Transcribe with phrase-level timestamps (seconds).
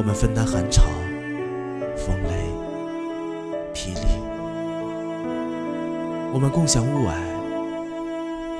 [0.00, 0.82] 我们分担寒潮、
[1.94, 2.48] 风雷、
[3.74, 4.00] 霹雳。
[6.32, 7.12] 我们共享雾霭、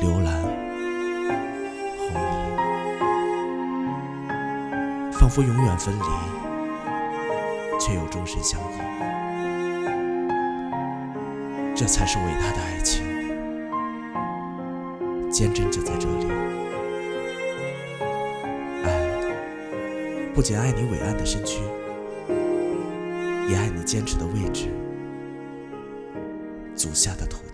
[0.00, 0.32] 流岚、
[1.98, 2.14] 红
[4.28, 4.30] 霓，
[5.10, 6.04] 仿佛永远分离，
[7.80, 8.74] 却又终身相依。
[11.74, 13.04] 这才是伟大的爱情，
[15.32, 16.63] 坚贞就在这里。
[20.34, 21.62] 不仅爱你伟岸的身躯，
[23.48, 24.66] 也爱你坚持的位置，
[26.74, 27.38] 足下的土